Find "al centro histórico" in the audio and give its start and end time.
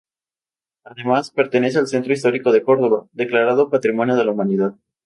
1.77-2.51